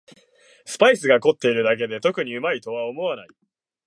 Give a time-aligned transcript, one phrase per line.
[0.65, 3.27] スパイスが凝ってるだけで特にうまいと思わない